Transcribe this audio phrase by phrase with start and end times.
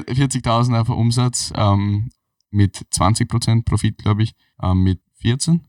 [0.00, 2.10] 40.000 einfach Umsatz ähm,
[2.50, 5.66] mit 20% Profit, glaube ich, ähm, mit 14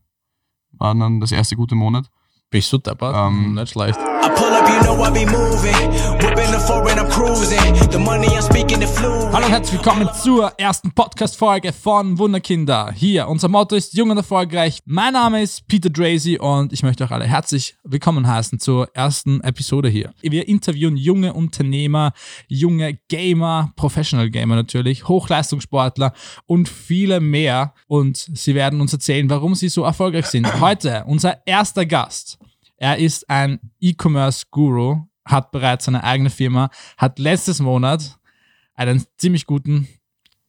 [0.72, 2.10] war dann das erste gute Monat.
[2.50, 3.14] Bist du deppert?
[3.16, 3.98] Ähm, Nicht schlecht.
[4.24, 6.14] I pull up, you know I be moving.
[9.32, 12.90] Hallo und herzlich willkommen zur ersten Podcast-Folge von Wunderkinder.
[12.92, 14.78] Hier, unser Motto ist Jung und Erfolgreich.
[14.86, 19.42] Mein Name ist Peter Drazy und ich möchte euch alle herzlich willkommen heißen zur ersten
[19.42, 20.14] Episode hier.
[20.22, 22.12] Wir interviewen junge Unternehmer,
[22.48, 26.14] junge Gamer, Professional Gamer natürlich, Hochleistungssportler
[26.46, 27.74] und viele mehr.
[27.88, 30.60] Und sie werden uns erzählen, warum sie so erfolgreich sind.
[30.60, 32.38] Heute unser erster Gast.
[32.84, 38.18] Er ist ein E-Commerce-Guru, hat bereits seine eigene Firma, hat letztes Monat
[38.74, 39.88] einen ziemlich guten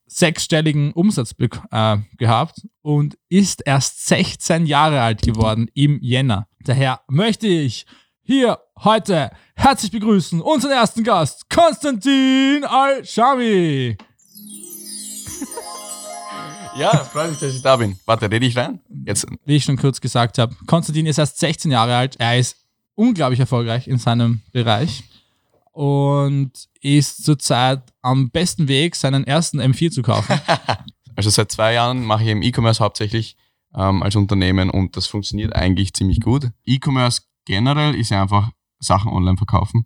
[0.06, 6.50] sechsstelligen Umsatz äh, gehabt und ist erst 16 Jahre alt geworden im Jänner.
[6.60, 7.86] Daher möchte ich
[8.22, 13.96] hier heute herzlich begrüßen unseren ersten Gast, Konstantin Al-Shami.
[16.78, 17.98] Ja, freut mich, dass ich da bin.
[18.06, 18.82] Warte, rede ich rein?
[19.06, 19.26] Jetzt.
[19.46, 22.18] Wie ich schon kurz gesagt habe, Konstantin ist erst 16 Jahre alt.
[22.20, 22.58] Er ist
[22.96, 25.04] unglaublich erfolgreich in seinem Bereich
[25.72, 30.40] und ist zurzeit am besten Weg, seinen ersten M4 zu kaufen.
[31.18, 33.38] Also seit zwei Jahren mache ich im E-Commerce hauptsächlich
[33.74, 36.52] ähm, als Unternehmen und das funktioniert eigentlich ziemlich gut.
[36.66, 39.86] E-Commerce generell ist ja einfach Sachen online verkaufen.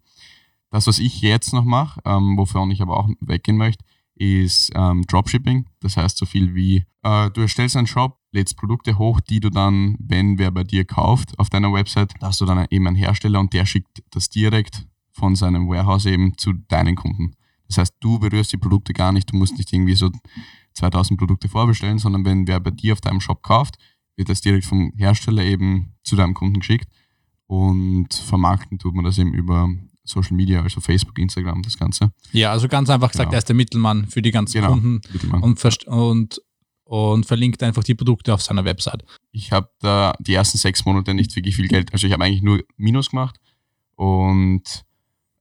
[0.71, 3.85] Das, was ich jetzt noch mache, ähm, wovon ich aber auch weggehen möchte,
[4.19, 5.65] ist ähm, Dropshipping.
[5.79, 9.49] Das heißt so viel wie, äh, du erstellst einen Shop, lädst Produkte hoch, die du
[9.49, 12.95] dann, wenn wer bei dir kauft auf deiner Website, da hast du dann eben einen
[12.95, 17.33] Hersteller und der schickt das direkt von seinem Warehouse eben zu deinen Kunden.
[17.67, 20.11] Das heißt, du berührst die Produkte gar nicht, du musst nicht irgendwie so
[20.73, 23.77] 2000 Produkte vorbestellen, sondern wenn wer bei dir auf deinem Shop kauft,
[24.15, 26.89] wird das direkt vom Hersteller eben zu deinem Kunden geschickt
[27.47, 29.69] und vermarkten tut man das eben über
[30.09, 32.11] Social Media, also Facebook, Instagram, das Ganze.
[32.31, 33.35] ja, also ganz einfach gesagt, Genau.
[33.35, 34.71] er ist der Mittelmann für die ganzen Genau.
[34.73, 35.41] Kunden Mittelmann.
[35.43, 36.41] und, und,
[36.85, 39.03] und verlinkt einfach die Produkte auf seiner Website.
[39.31, 42.41] ich habe da die ersten sechs Monate nicht wirklich viel Geld, also ich habe eigentlich
[42.41, 43.39] nur Minus gemacht
[43.95, 44.63] und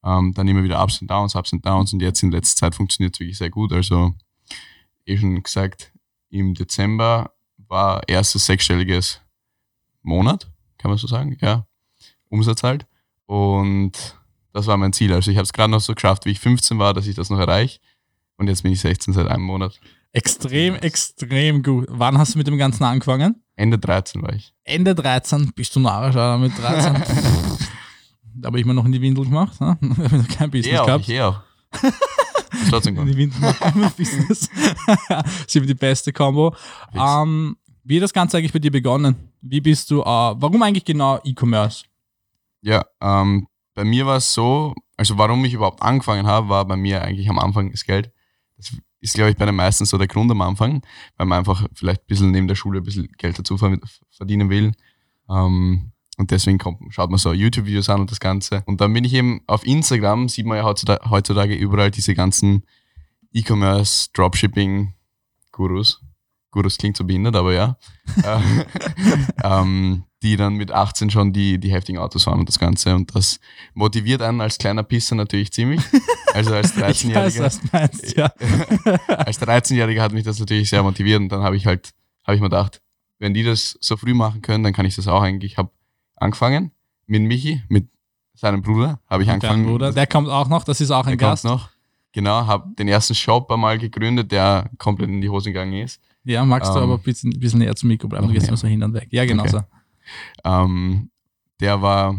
[0.04, 2.74] ähm, dann immer wieder Ups und Downs, Ups und Downs und jetzt in letzter Zeit
[2.74, 3.72] funktioniert es wirklich sehr gut.
[3.72, 4.14] Also,
[5.06, 5.92] eh schon gesagt,
[6.30, 9.20] im Dezember war erstes sechsstelliges
[10.02, 11.66] Monat, kann man so sagen, ja,
[12.28, 12.86] Umsatz halt.
[13.26, 14.16] Und
[14.52, 15.12] das war mein Ziel.
[15.12, 17.30] Also ich habe es gerade noch so geschafft, wie ich 15 war, dass ich das
[17.30, 17.78] noch erreiche.
[18.36, 19.80] Und jetzt bin ich 16 seit einem Monat.
[20.12, 21.86] Extrem, extrem gut.
[21.88, 23.42] Wann hast du mit dem Ganzen angefangen?
[23.56, 24.54] Ende 13 war ich.
[24.64, 26.94] Ende 13, bist du narrisch, Alter, mit 13.
[28.36, 29.60] da habe ich mir noch in die Windel gemacht.
[29.60, 29.76] Ne?
[29.82, 31.08] Ich habe noch kein Business Eh auch, gehabt.
[31.08, 31.40] ich auch.
[32.70, 33.08] Trotzdem gut.
[33.08, 34.48] Die Windel machen Business.
[35.08, 36.54] das ist die beste Combo.
[36.94, 39.16] Ähm, wie hat das Ganze eigentlich bei dir begonnen?
[39.40, 41.84] Wie bist du, äh, warum eigentlich genau E-Commerce?
[42.62, 43.46] Ja, ähm,
[43.78, 47.30] bei mir war es so, also warum ich überhaupt angefangen habe, war bei mir eigentlich
[47.30, 48.10] am Anfang das Geld.
[48.56, 50.82] Das ist, glaube ich, bei den meisten so der Grund am Anfang,
[51.16, 53.78] weil man einfach vielleicht ein bisschen neben der Schule ein bisschen Geld dazu ver-
[54.10, 54.72] verdienen will.
[55.30, 58.64] Ähm, und deswegen kommt, schaut man so YouTube-Videos an und das Ganze.
[58.66, 62.64] Und dann bin ich eben auf Instagram, sieht man ja heutzutage, heutzutage überall diese ganzen
[63.32, 66.02] E-Commerce, Dropshipping-Gurus.
[66.50, 67.78] Gurus klingt so behindert, aber ja.
[68.24, 68.64] Äh,
[69.44, 72.94] ähm, die dann mit 18 schon die, die heftigen Autos fahren und das Ganze.
[72.94, 73.38] Und das
[73.74, 75.80] motiviert einen als kleiner Pisser natürlich ziemlich.
[76.34, 77.40] Also als Ich weiß, 13-Jähriger.
[77.42, 78.26] was du meinst, ja.
[79.08, 81.90] als 13-Jähriger hat mich das natürlich sehr motiviert und dann habe ich halt,
[82.26, 82.80] habe ich mir gedacht,
[83.20, 85.52] wenn die das so früh machen können, dann kann ich das auch eigentlich.
[85.52, 85.70] Ich habe
[86.16, 86.72] angefangen
[87.06, 87.88] mit Michi, mit
[88.34, 89.66] seinem Bruder, habe ich Dein angefangen.
[89.66, 91.44] Bruder, der kommt auch noch, das ist auch der ein kommt Gast.
[91.44, 91.68] noch.
[92.12, 96.00] Genau, habe den ersten Shop einmal gegründet, der komplett in die Hose gegangen ist.
[96.24, 98.56] Ja, magst du Ähm, aber ein bisschen, bisschen näher zum Mikro bleiben, du gehst immer
[98.56, 99.08] so hin und weg.
[99.10, 99.52] Ja, genau Okay.
[99.52, 99.60] so.
[100.44, 101.10] Ähm,
[101.60, 102.16] der war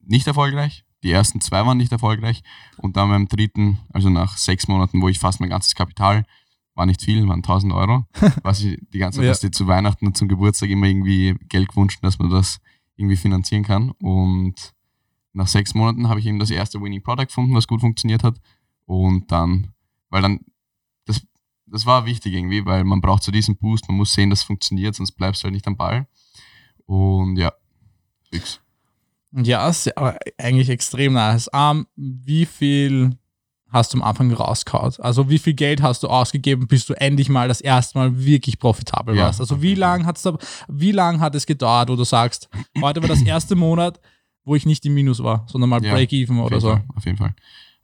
[0.00, 0.84] nicht erfolgreich.
[1.02, 2.42] Die ersten zwei waren nicht erfolgreich.
[2.78, 6.24] Und dann beim dritten, also nach sechs Monaten, wo ich fast mein ganzes Kapital,
[6.74, 8.04] war nicht viel, waren 1000 Euro,
[8.42, 9.30] was ich die ganze Zeit Ja.
[9.30, 12.58] dass die zu Weihnachten und zum Geburtstag immer irgendwie Geld gewünscht, dass man das
[12.96, 13.90] irgendwie finanzieren kann.
[13.92, 14.54] Und
[15.32, 18.40] nach sechs Monaten habe ich eben das erste Winning Product gefunden, was gut funktioniert hat.
[18.86, 19.68] Und dann,
[20.10, 20.40] weil dann,
[21.04, 21.24] das,
[21.66, 24.44] das war wichtig irgendwie, weil man braucht so diesen Boost, man muss sehen, dass es
[24.44, 26.06] funktioniert, sonst bleibst du halt nicht am Ball.
[26.86, 27.52] Und ja,
[28.30, 28.60] fix.
[29.32, 29.94] Ja, sehr,
[30.38, 31.50] eigentlich extrem nice.
[31.52, 33.16] Ähm, wie viel
[33.68, 34.92] hast du am Anfang rausgehauen?
[34.98, 38.58] Also wie viel Geld hast du ausgegeben, bis du endlich mal das erste Mal wirklich
[38.58, 39.40] profitabel Ja, warst?
[39.40, 39.90] Also wie jeden Fall.
[39.98, 40.38] lang hat's da,
[40.68, 42.48] wie lang hat es gedauert, wo du sagst,
[42.80, 44.00] heute war das erste Monat,
[44.44, 46.68] wo ich nicht im Minus war, sondern mal Ja, Break-Even oder so.
[46.68, 47.34] Fall, auf jeden Fall.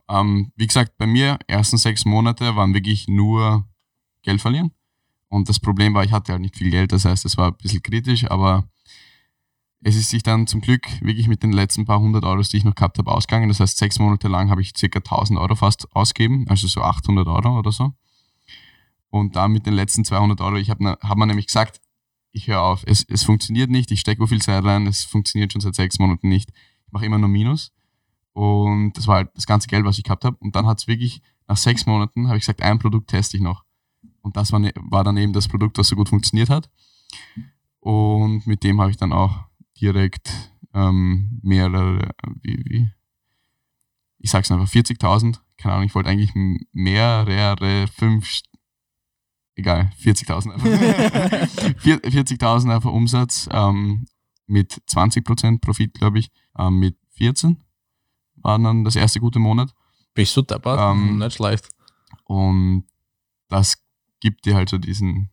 [0.09, 3.67] Ähm, wie gesagt, bei mir, ersten sechs Monate waren wirklich nur
[4.23, 4.71] Geld verlieren.
[5.29, 7.57] Und das Problem war, ich hatte halt nicht viel Geld, das heißt, es war ein
[7.57, 8.65] bisschen kritisch, aber
[9.83, 12.65] es ist sich dann zum Glück wirklich mit den letzten paar hundert Euros, die ich
[12.65, 13.49] noch gehabt habe, ausgegangen.
[13.49, 17.27] Das heißt, sechs Monate lang habe ich circa 1000 Euro fast ausgegeben, also so 800
[17.27, 17.93] Euro oder so.
[19.09, 21.81] Und dann mit den letzten 200 Euro, ich habe hab mir nämlich gesagt,
[22.33, 25.53] ich höre auf, es, es funktioniert nicht, ich stecke wo viel Zeit rein, es funktioniert
[25.53, 26.51] schon seit sechs Monaten nicht.
[26.87, 27.73] Ich mache immer nur Minus.
[28.35, 30.37] Und das war halt das ganze Geld, was ich gehabt habe.
[30.41, 33.43] Und dann hat es wirklich, nach sechs Monaten, habe ich gesagt, ein Produkt teste ich
[33.43, 33.65] noch.
[34.21, 36.71] Und das war, ne, war dann eben das Produkt, das so gut funktioniert hat.
[37.81, 39.50] Und mit dem habe ich dann auch
[39.81, 42.11] direkt ähm, mehrere,
[42.43, 42.91] wie, wie,
[44.19, 46.33] ich sag's einfach, 40.000, keine Ahnung, ich wollte eigentlich
[46.73, 48.29] mehrere, fünf,
[49.55, 50.67] egal, 40.000 einfach.
[51.83, 54.07] 40.000 einfach Umsatz ähm,
[54.47, 57.63] mit 20% Profit, glaube ich, ähm, mit 14
[58.43, 59.75] war dann das erste gute Monat.
[60.15, 60.79] Bist du deppert?
[60.81, 61.69] Ähm, Nicht schlecht.
[62.25, 62.85] Und
[63.49, 63.83] das
[64.21, 65.31] gibt dir halt so diesen,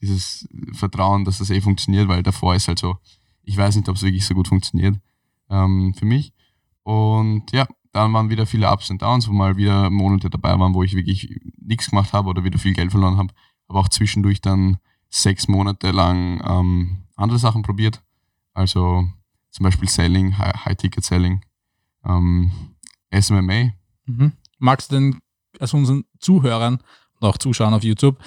[0.00, 2.98] dieses Vertrauen, dass das eh funktioniert, weil davor ist halt so,
[3.42, 4.98] ich weiß nicht, ob es wirklich so gut funktioniert
[5.48, 6.32] ähm, für mich.
[6.82, 10.74] Und ja, dann waren wieder viele Ups und Downs, wo mal wieder Monate dabei waren,
[10.74, 13.32] wo ich wirklich nichts gemacht habe oder wieder viel Geld verloren habe.
[13.68, 14.78] Aber auch zwischendurch dann
[15.08, 18.02] sechs Monate lang ähm, andere Sachen probiert.
[18.54, 19.08] Also
[19.50, 21.44] zum Beispiel Selling, High-Ticket-Selling,
[22.04, 22.52] ähm,
[23.12, 23.70] SMMA.
[24.06, 24.32] Mhm.
[24.58, 25.20] Magst du denn
[25.58, 26.80] also unseren Zuhörern
[27.18, 28.18] und auch Zuschauern auf YouTube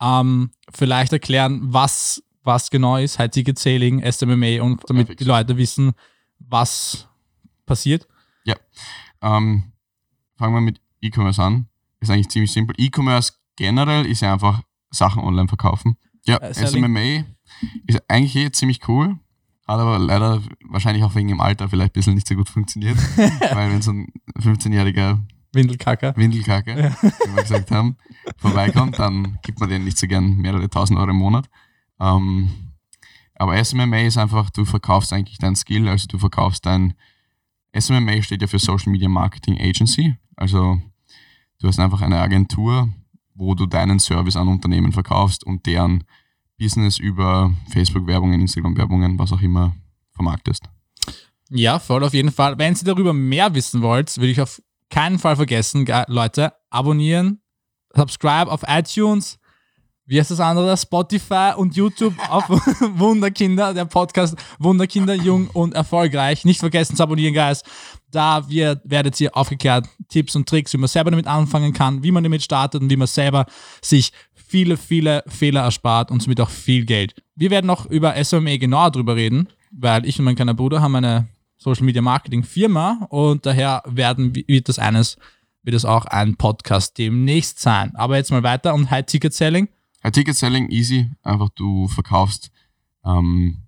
[0.00, 5.20] ähm, vielleicht erklären, was, was genau ist High-Ticket-Selling, SMMA und damit Perfekt.
[5.20, 5.92] die Leute wissen,
[6.38, 7.08] was
[7.66, 8.06] passiert?
[8.44, 8.56] Ja.
[9.22, 9.72] Ähm,
[10.36, 11.66] fangen wir mit E-Commerce an.
[12.00, 12.74] Ist eigentlich ziemlich simpel.
[12.78, 15.96] E-Commerce generell ist ja einfach Sachen online verkaufen.
[16.26, 16.54] Ja, Äh.
[16.54, 17.24] SMMA
[17.86, 19.18] ist eigentlich eh ziemlich cool,
[19.66, 22.96] hat aber leider wahrscheinlich auch wegen dem Alter vielleicht ein bisschen nicht so gut funktioniert.
[23.16, 24.06] weil wenn so ein
[24.38, 25.18] 15-jähriger
[25.52, 26.16] Windelkacker.
[26.16, 27.96] Windelkacke, wie wir gesagt haben,
[28.36, 31.48] vorbeikommt, dann gibt man denen nicht so gern mehrere tausend Euro im Monat.
[32.00, 32.50] Ähm,
[33.34, 36.94] aber SMMA ist einfach, du verkaufst eigentlich dein Skill, also du verkaufst dein
[37.78, 40.16] SMMA steht ja für Social Media Marketing Agency.
[40.36, 40.80] Also
[41.60, 42.88] du hast einfach eine Agentur,
[43.34, 46.04] wo du deinen Service an Unternehmen verkaufst und deren
[46.58, 49.74] Business über Facebook-Werbungen, Instagram-Werbungen, was auch immer
[50.12, 50.64] vermarktest.
[51.48, 52.58] Ja, voll auf jeden Fall.
[52.58, 54.60] Wenn ihr darüber mehr wissen wollt, würde ich auf
[54.90, 57.40] keinen Fall vergessen, ge- Leute, abonnieren,
[57.94, 59.38] subscribe auf iTunes,
[60.10, 60.76] wie heißt das andere?
[60.76, 62.48] Spotify und YouTube auf
[62.98, 66.44] Wunderkinder, der Podcast Wunderkinder, jung und erfolgreich.
[66.44, 67.62] Nicht vergessen zu abonnieren, Guys.
[68.10, 72.10] Da wir, werdet ihr aufgeklärt Tipps und Tricks, wie man selber damit anfangen kann, wie
[72.10, 73.46] man damit startet und wie man selber
[73.82, 77.14] sich viele, viele Fehler erspart und somit auch viel Geld.
[77.36, 80.96] Wir werden noch über SME genauer drüber reden, weil ich und mein kleiner Bruder haben
[80.96, 85.18] eine Social Media Marketing Firma und daher werden, wird das eines,
[85.62, 87.94] wird es auch ein Podcast demnächst sein.
[87.94, 89.68] Aber jetzt mal weiter und High Ticket Selling.
[90.08, 92.50] Ticket Selling easy, einfach du verkaufst,
[93.04, 93.64] ähm,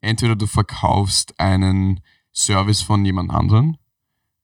[0.00, 2.00] entweder du verkaufst einen
[2.32, 3.78] Service von jemand anderen,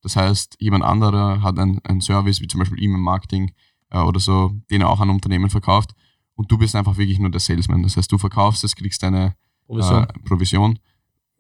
[0.03, 3.53] das heißt, jemand anderer hat einen, einen Service, wie zum Beispiel E-Mail-Marketing
[3.91, 5.95] äh, oder so, den er auch an Unternehmen verkauft
[6.35, 7.83] und du bist einfach wirklich nur der Salesman.
[7.83, 9.37] Das heißt, du verkaufst es, kriegst deine
[9.67, 10.05] Provision.
[10.05, 10.79] Äh, Provision.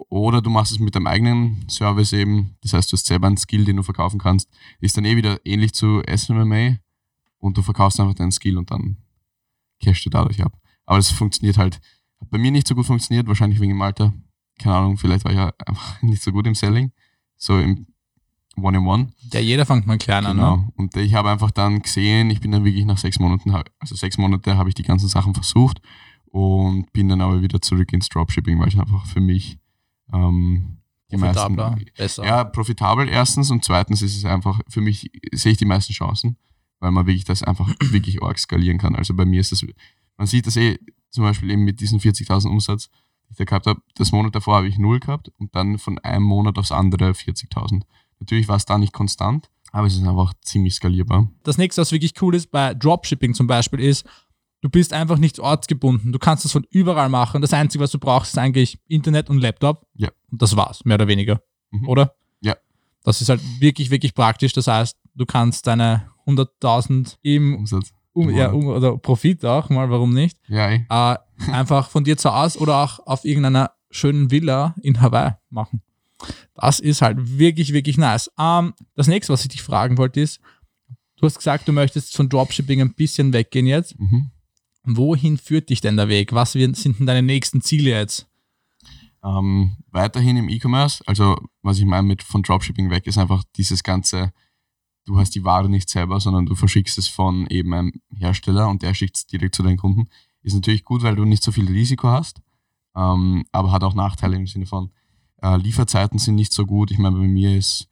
[0.08, 3.36] Oder du machst es mit deinem eigenen Service eben, das heißt, du hast selber einen
[3.36, 4.48] Skill, den du verkaufen kannst,
[4.81, 6.76] ist dann eh wieder ähnlich zu SMMA
[7.38, 8.96] und du verkaufst einfach deinen Skill und dann
[9.82, 10.56] cashst du dadurch ab.
[10.87, 11.81] Aber das funktioniert halt,
[12.21, 14.12] hat bei mir nicht so gut funktioniert, wahrscheinlich wegen dem Alter.
[14.59, 16.93] Keine Ahnung, vielleicht war ich ja einfach nicht so gut im Selling,
[17.37, 17.87] so im
[18.56, 19.12] One-in-One.
[19.32, 20.37] Ja, jeder fängt mal klein an.
[20.37, 20.43] Ne?
[20.43, 20.69] Genau.
[20.77, 24.19] Und ich habe einfach dann gesehen, ich bin dann wirklich nach sechs Monaten, also sechs
[24.19, 25.81] Monate habe ich die ganzen Sachen versucht
[26.27, 29.58] und bin dann aber wieder zurück ins Dropshipping, weil es einfach für mich
[30.13, 30.79] ähm,
[31.10, 31.56] die meisten,
[31.96, 32.25] besser.
[32.25, 36.37] ja, profitabel erstens und zweitens ist es einfach, für mich sehe ich die meisten Chancen,
[36.81, 38.96] weil man wirklich das einfach wirklich arg skalieren kann.
[38.96, 39.65] Also bei mir ist das,
[40.17, 40.79] man sieht das eh
[41.10, 42.89] zum Beispiel eben mit diesen 40.000 Umsatz,
[43.29, 43.81] die ich da gehabt habe.
[43.94, 47.82] Das Monat davor habe ich null gehabt und dann von einem Monat aufs andere 40.000.
[48.19, 51.31] Natürlich war es da nicht konstant, aber es ist einfach ziemlich skalierbar.
[51.43, 54.05] Das nächste, was wirklich cool ist bei Dropshipping zum Beispiel, ist,
[54.60, 56.13] du bist einfach nicht ortsgebunden.
[56.13, 57.41] Du kannst das von überall machen.
[57.41, 59.87] Das Einzige, was du brauchst, ist eigentlich Internet und Laptop.
[59.94, 60.10] Ja.
[60.31, 61.41] Und das war's, mehr oder weniger.
[61.70, 61.89] Mhm.
[61.89, 62.15] Oder?
[62.41, 62.56] Ja.
[63.05, 64.53] Das ist halt wirklich, wirklich praktisch.
[64.53, 67.93] Das heißt, du kannst deine 100.000 im Umsatz.
[68.12, 70.84] um, ja, um, oder Profit auch mal, warum nicht, Ja, eh.
[70.89, 71.17] äh,
[71.53, 75.82] einfach von dir zu Hause oder auch auf irgendeiner schönen Villa in Hawaii machen.
[76.55, 78.31] Das ist halt wirklich, wirklich nice.
[78.39, 80.41] Ähm, das nächste, was ich dich fragen wollte, ist,
[81.17, 83.98] du hast gesagt, du möchtest von Dropshipping ein bisschen weggehen jetzt.
[83.98, 84.31] Mhm.
[84.84, 86.32] Wohin führt dich denn der Weg?
[86.32, 88.27] Was sind denn deine nächsten Ziele jetzt?
[89.22, 93.82] Ähm, weiterhin im E-Commerce, also was ich meine mit von Dropshipping weg, ist einfach dieses
[93.82, 94.32] ganze,
[95.06, 98.82] du hast die Ware nicht selber, sondern du verschickst es von eben einem Hersteller und
[98.82, 100.08] der schickt es direkt zu deinen Kunden.
[100.42, 102.40] Ist natürlich gut, weil du nicht so viel Risiko hast,
[102.96, 104.90] ähm, aber hat auch Nachteile im Sinne von,
[105.42, 106.90] Äh, Lieferzeiten sind nicht so gut.
[106.90, 107.88] Ich meine, bei mir ist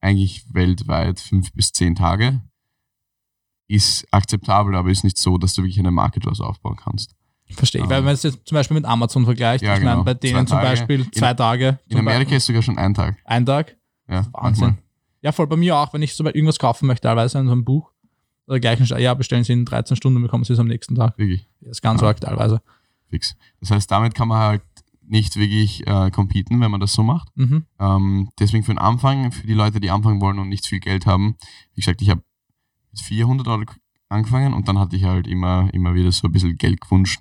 [0.00, 2.40] eigentlich weltweit fünf bis zehn Tage.
[3.68, 7.14] Ist akzeptabel, aber ist nicht so, dass du wirklich eine Market Loss aufbauen kannst.
[7.50, 7.88] Verstehe ich.
[7.88, 10.04] Weil wenn man es jetzt zum Beispiel mit Amazon vergleicht, Ja, ich meine, genau.
[10.04, 10.68] bei denen Zwei zum Tage.
[10.68, 11.78] Beispiel zwei In- Tage.
[11.88, 13.16] In Amerika Beispiel ist sogar schon ein Tag.
[13.24, 13.76] ein Tag.
[14.08, 14.32] Ja, Wahnsinn.
[14.42, 14.78] manchmal.
[15.22, 17.64] Ja, voll bei mir auch, wenn ich so irgendwas kaufen möchte, teilweise in so einem
[17.64, 17.90] Buch
[18.46, 20.94] oder gleichen, Sta- ja, bestellen sie in 13 Stunden und bekommen sie es am nächsten
[20.96, 21.16] Tag.
[21.16, 21.48] Wirklich.
[21.60, 22.08] Das ist ganz Ja.
[22.08, 22.60] arg teilweise.
[23.08, 23.36] Fix.
[23.60, 24.62] Das heißt, damit kann man halt
[25.04, 27.28] nicht wirklich äh, competen, wenn man das so macht.
[27.36, 27.64] Mhm.
[27.78, 31.06] Ähm, deswegen für den Anfang, für die Leute, die anfangen wollen und nicht viel Geld
[31.06, 31.36] haben,
[31.74, 32.22] wie gesagt, ich habe
[32.90, 33.64] mit 400 Euro
[34.08, 37.20] angefangen und dann hatte ich halt immer, immer wieder so ein bisschen Geld gewünscht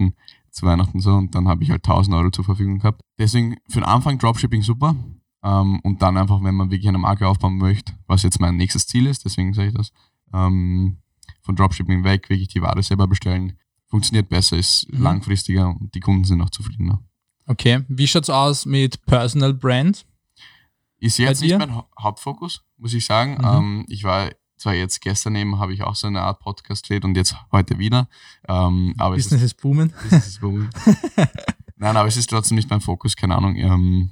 [0.49, 3.01] zu Weihnachten so und dann habe ich halt 1000 Euro zur Verfügung gehabt.
[3.17, 4.95] Deswegen für den Anfang Dropshipping super
[5.43, 8.87] ähm, und dann einfach, wenn man wirklich eine Marke aufbauen möchte, was jetzt mein nächstes
[8.87, 9.91] Ziel ist, deswegen sage ich das,
[10.33, 10.97] ähm,
[11.41, 13.53] von Dropshipping weg, wirklich die Ware selber bestellen,
[13.87, 15.01] funktioniert besser, ist Mhm.
[15.03, 17.01] langfristiger und die Kunden sind auch zufriedener.
[17.47, 17.83] Okay.
[17.89, 20.05] Wie schaut's aus mit Personal Brand?
[20.99, 23.37] Ist jetzt nicht mein Hau- Hauptfokus, muss ich sagen.
[23.39, 23.45] Mhm.
[23.45, 27.03] Ähm, ich war zwar jetzt gestern eben, habe ich auch so eine Art Podcast gedreht
[27.03, 28.07] und jetzt heute wieder.
[28.47, 29.91] Ähm, aber es ist, Business ist boomen.
[30.03, 30.69] Business ist booming.
[31.77, 33.55] Nein, aber es ist trotzdem nicht mein Fokus, keine Ahnung.
[33.55, 34.11] Ähm,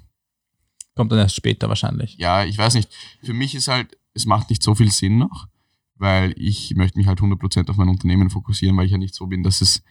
[0.99, 2.17] Kommt dann erst später wahrscheinlich.
[2.17, 2.91] ja, ich weiß nicht.
[3.23, 5.47] Für mich ist halt, es macht nicht so viel Sinn noch,
[5.95, 9.25] weil ich möchte mich halt 100% auf mein Unternehmen fokussieren, weil ich ja nicht so
[9.27, 9.81] bin, dass es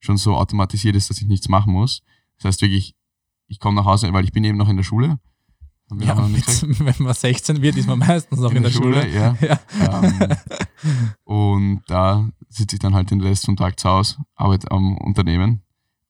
[0.00, 2.02] schon so automatisiert ist, dass ich nichts machen muss.
[2.38, 2.96] Das heißt wirklich,
[3.46, 5.20] ich komme nach Hause, weil ich bin eben noch in der Schule.
[6.00, 9.08] Ja, wenn man 16 wird, ist man meistens noch in, der, Schule.
[9.08, 9.36] ja.
[9.40, 9.60] Ja.
[10.02, 10.36] Ähm,
[11.22, 15.62] und da sitze ich dann halt den Rest vom Tag zu Hause, arbeite am Unternehmen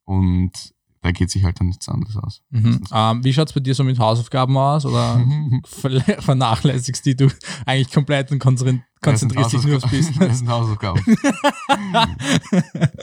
[0.05, 0.75] und
[1.07, 2.43] da geht sich halt dann nichts anderes aus.
[2.51, 2.83] Mhm.
[2.93, 4.85] Ähm, wie schaut's bei dir so mit Hausaufgaben aus?
[4.85, 5.25] Oder
[5.65, 7.29] ver- vernachlässigst die du
[7.65, 10.19] eigentlich komplett und konzentri- konzentrierst dich nur aufs Business?
[10.29, 11.01] Das sind Hausaufgaben.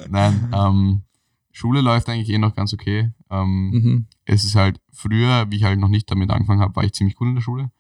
[0.10, 1.02] Nein, ähm,
[1.52, 3.12] Schule läuft eigentlich eh noch ganz okay.
[3.30, 4.08] Ähm, Mhm.
[4.26, 7.16] Es ist halt früher, wie ich halt noch nicht damit angefangen habe, war ich ziemlich
[7.16, 7.72] gut in der Schule.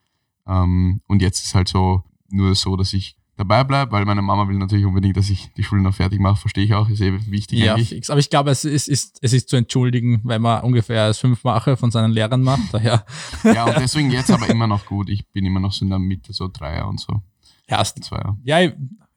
[0.48, 4.48] Ähm, und jetzt ist halt so nur so, dass ich dabei bleibe, weil meine Mama
[4.48, 6.36] will natürlich unbedingt, dass ich die Schule noch fertig mache.
[6.40, 7.90] Verstehe ich auch, ist eh wichtig Ja, eigentlich.
[7.90, 8.10] fix.
[8.10, 11.76] Aber ich glaube, es ist, ist, es ist zu entschuldigen, wenn man ungefähr das Fünffache
[11.78, 12.62] von seinen Lehrern macht.
[12.74, 13.06] Daher
[13.44, 15.10] Ja, und deswegen jetzt aber immer noch gut.
[15.10, 17.22] Ich bin immer noch so in der Mitte, so Dreier und so.
[17.68, 18.04] erst.
[18.04, 18.38] Zweier.
[18.44, 18.60] Ja,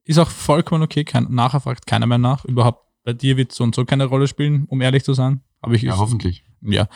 [0.04, 1.04] ist auch vollkommen okay.
[1.04, 2.44] Kein, nachher fragt keiner mehr nach.
[2.44, 5.40] Überhaupt bei dir wird so und so keine Rolle spielen, um ehrlich zu sein.
[5.61, 6.44] Aber ich Ja, hoffentlich.
[6.62, 6.88] Ja.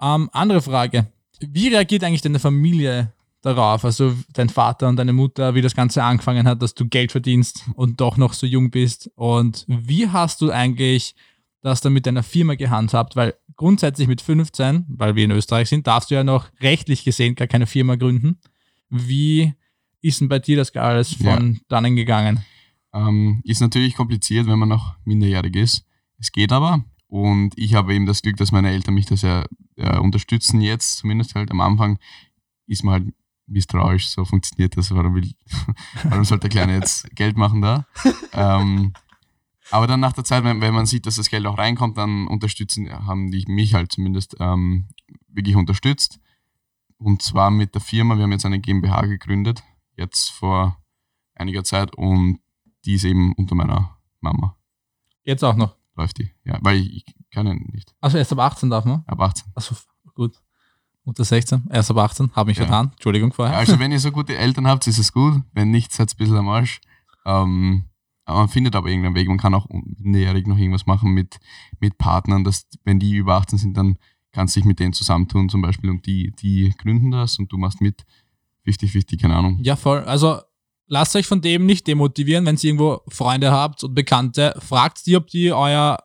[0.00, 1.06] Ähm, andere Frage.
[1.40, 3.84] Wie reagiert eigentlich deine Familie darauf?
[3.84, 7.64] Also dein Vater und deine Mutter, wie das Ganze angefangen hat, dass du Geld verdienst
[7.74, 9.10] und doch noch so jung bist?
[9.14, 11.14] Und wie hast du eigentlich
[11.60, 13.16] das dann mit deiner Firma gehandhabt?
[13.16, 17.34] Weil grundsätzlich mit 15, weil wir in Österreich sind, darfst du ja noch rechtlich gesehen
[17.34, 18.38] gar keine Firma gründen.
[18.88, 19.52] Wie
[20.00, 22.44] ist denn bei dir das alles von dannen gegangen?
[22.94, 25.86] Ähm, ist natürlich kompliziert, wenn man noch minderjährig ist.
[26.18, 26.84] Es geht aber.
[27.06, 29.46] Und ich habe eben das Glück, dass meine Eltern mich da sehr
[29.76, 31.98] äh, unterstützen jetzt, zumindest halt am Anfang
[32.66, 33.14] ist man halt
[33.46, 35.30] misstrauisch, so funktioniert das, warum, will,
[36.04, 37.86] warum sollte der Kleine jetzt Geld machen da?
[38.32, 38.92] ähm,
[39.70, 42.26] aber dann nach der Zeit, wenn, wenn man sieht, dass das Geld auch reinkommt, dann
[42.26, 44.88] unterstützen, haben die mich halt zumindest ähm,
[45.28, 46.20] wirklich unterstützt.
[46.98, 49.62] Und zwar mit der Firma, wir haben jetzt eine GmbH gegründet,
[49.96, 50.78] jetzt vor
[51.34, 52.38] einiger Zeit und
[52.84, 54.56] die ist eben unter meiner Mama.
[55.24, 55.76] Jetzt auch noch.
[55.96, 56.30] Läuft die.
[56.44, 57.94] Ja, weil ich, ich kann ja nicht.
[58.00, 59.04] Also erst ab 18 darf man?
[59.06, 59.52] Ab 18.
[59.54, 59.74] Also
[60.14, 60.41] gut.
[61.04, 62.64] Unter 16, erst ab 18, habe mich Ja.
[62.66, 62.90] vertan.
[62.92, 63.56] Entschuldigung vorher.
[63.56, 65.42] Also wenn ihr so gute Eltern habt, ist es gut.
[65.52, 66.80] Wenn nicht, seid ein bisschen am Arsch.
[67.26, 67.84] Ähm,
[68.24, 69.26] aber man findet aber irgendeinen Weg.
[69.28, 71.38] Man kann auch minderjährig noch irgendwas machen mit,
[71.80, 73.98] mit Partnern, dass wenn die über 18 sind, dann
[74.30, 77.58] kannst du dich mit denen zusammentun zum Beispiel und die, die gründen das und du
[77.58, 78.04] machst mit
[78.66, 79.58] 50-50, keine Ahnung.
[79.62, 79.98] Ja, voll.
[80.04, 80.40] Also
[80.86, 84.54] lasst euch von dem nicht demotivieren, wenn ihr irgendwo Freunde habt und Bekannte.
[84.60, 85.98] Fragt die, ob die euer,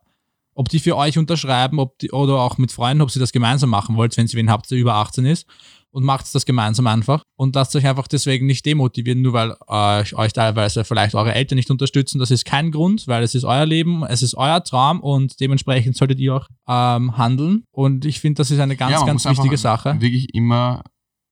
[0.57, 3.69] ob die für euch unterschreiben, ob die, oder auch mit Freunden, ob sie das gemeinsam
[3.69, 5.45] machen wollt, wenn sie wen habt, der über 18 ist.
[5.91, 7.23] Und macht das gemeinsam einfach.
[7.35, 11.55] Und lasst euch einfach deswegen nicht demotivieren, nur weil euch, euch teilweise vielleicht eure Eltern
[11.55, 12.19] nicht unterstützen.
[12.19, 15.95] Das ist kein Grund, weil es ist euer Leben, es ist euer Traum und dementsprechend
[15.95, 17.63] solltet ihr auch ähm, handeln.
[17.71, 19.95] Und ich finde, das ist eine ganz, Ja, ganz wichtige Sache.
[19.99, 20.83] Wirklich immer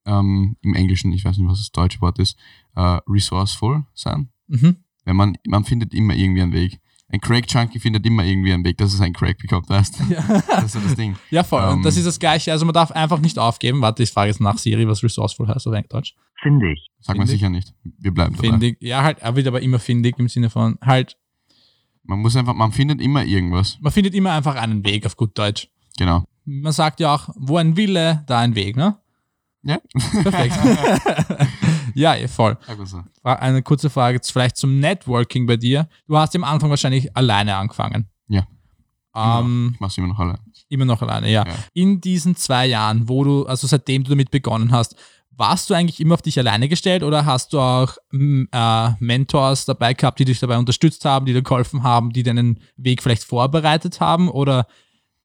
[0.05, 2.37] ähm, im Englischen, ich weiß nicht, was das deutsche Wort ist,
[2.75, 4.29] äh, resourceful sein.
[4.47, 4.77] Mhm.
[5.03, 6.79] Wenn man, man findet immer irgendwie einen Weg.
[7.07, 10.03] Ein Crack-Junkie findet immer irgendwie einen Weg, dass es ein Crack bekommt, weißt du?
[10.47, 11.15] Das ist so das Ding.
[11.29, 11.63] Ja, voll.
[11.63, 12.51] Ähm, und das ist das Gleiche.
[12.51, 13.81] Also man darf einfach nicht aufgeben.
[13.81, 16.15] Warte, ich frage jetzt nach Siri, was resourceful heißt auf Deutsch.
[16.41, 16.79] Findig.
[16.99, 17.73] Sagt man sicher nicht.
[17.83, 18.49] Wir bleiben dabei.
[18.49, 18.77] Findig.
[18.81, 21.15] Ja, halt, er wird aber immer findig im Sinne von halt,
[22.03, 23.77] Man muss einfach, man findet immer irgendwas.
[23.81, 25.69] man findet immer einfach einen Weg auf gut Deutsch.
[25.97, 26.23] Genau.
[26.45, 28.97] Man sagt ja auch, wo ein Wille, da ein Weg, ne?
[29.63, 29.79] Ja.
[30.23, 30.55] Perfekt.
[31.95, 32.57] ja, eh, voll.
[32.67, 33.01] Sag mal so.
[33.21, 35.87] Fra- Eine kurze Frage vielleicht zum Networking bei dir.
[36.07, 38.07] Du hast am Anfang wahrscheinlich alleine angefangen.
[38.27, 38.45] Ja.
[39.15, 40.39] Ähm, Ich mache es immer noch alle.
[40.69, 41.45] Immer noch alleine, ja.
[41.47, 41.53] Ja.
[41.73, 44.95] In diesen zwei Jahren, wo du, also seitdem du damit begonnen hast,
[45.37, 49.65] warst du eigentlich immer auf dich alleine gestellt oder hast du auch m, äh, Mentors
[49.65, 53.23] dabei gehabt, die dich dabei unterstützt haben, die dir geholfen haben, die deinen Weg vielleicht
[53.25, 54.65] vorbereitet haben oder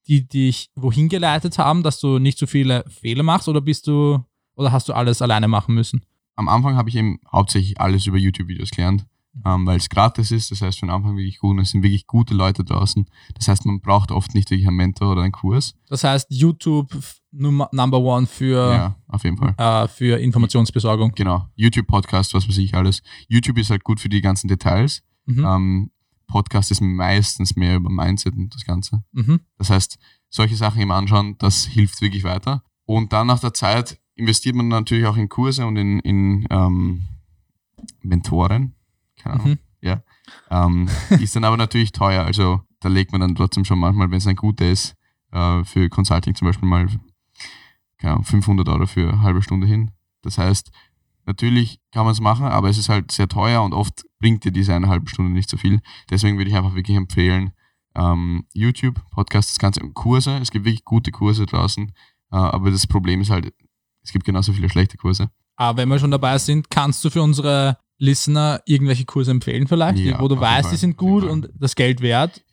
[0.07, 4.19] die dich wohin geleitet haben, dass du nicht so viele Fehler machst oder bist du
[4.55, 6.01] oder hast du alles alleine machen müssen?
[6.41, 9.05] Am Anfang habe ich eben hauptsächlich alles über YouTube-Videos gelernt,
[9.45, 10.49] ähm, weil es gratis ist.
[10.49, 13.05] Das heißt, für den Anfang wirklich gut und es sind wirklich gute Leute draußen.
[13.35, 15.75] Das heißt, man braucht oft nicht wirklich einen Mentor oder einen Kurs.
[15.87, 16.89] Das heißt, YouTube
[17.31, 19.53] Number One für, Ja, auf jeden Fall.
[19.55, 21.11] äh, für Informationsbesorgung.
[21.13, 21.47] Genau.
[21.55, 23.03] YouTube-Podcast, was weiß ich alles.
[23.27, 25.03] YouTube ist halt gut für die ganzen Details.
[25.27, 25.45] Mhm.
[25.45, 25.91] Ähm,
[26.25, 29.03] Podcast ist meistens mehr über Mindset und das Ganze.
[29.11, 29.41] Mhm.
[29.59, 32.63] Das heißt, solche Sachen eben anschauen, das hilft wirklich weiter.
[32.85, 37.03] Und dann nach der Zeit investiert man natürlich auch in Kurse und in, in ähm,
[38.01, 38.75] Mentoren.
[39.17, 39.49] Keine Ahnung.
[39.49, 39.59] Mhm.
[39.81, 40.03] Ja.
[40.49, 40.87] Ähm,
[41.19, 42.23] ist dann aber natürlich teuer.
[42.23, 44.95] Also da legt man dann trotzdem schon manchmal, wenn es ein guter ist,
[45.31, 46.87] äh, für Consulting zum Beispiel mal
[48.01, 49.91] keine Ahnung, 500 Euro für eine halbe Stunde hin.
[50.23, 50.71] Das heißt,
[51.25, 54.51] natürlich kann man es machen, aber es ist halt sehr teuer und oft bringt dir
[54.51, 55.81] diese eine halbe Stunde nicht so viel.
[56.09, 57.51] Deswegen würde ich einfach wirklich empfehlen,
[57.95, 60.37] ähm, YouTube, Podcast, das Ganze und Kurse.
[60.37, 61.89] Es gibt wirklich gute Kurse draußen,
[62.31, 63.53] äh, aber das Problem ist halt,
[64.03, 65.29] es gibt genauso viele schlechte Kurse.
[65.55, 69.99] Aber wenn wir schon dabei sind, kannst du für unsere Listener irgendwelche Kurse empfehlen vielleicht,
[69.99, 72.43] Ja, wo du weißt, Fall, die sind gut und das Geld wert.